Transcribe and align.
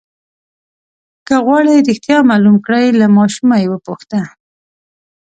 که 1.27 1.35
غواړئ 1.45 1.77
رښتیا 1.89 2.17
معلوم 2.29 2.57
کړئ 2.65 2.85
له 2.99 3.07
ماشوم 3.17 3.49
یې 3.61 3.67
وپوښته. 3.69 4.21